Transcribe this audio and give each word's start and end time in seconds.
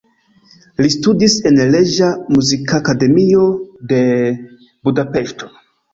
Li 0.85 0.89
studis 0.93 1.35
en 1.49 1.59
Reĝa 1.75 2.09
Muzikakademio 2.37 3.47
de 3.93 4.01
Budapeŝto. 4.89 5.53